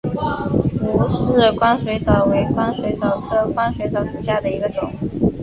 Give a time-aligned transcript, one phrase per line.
[0.81, 4.91] 吴氏光水蚤为光水蚤科光水蚤属下的一个种。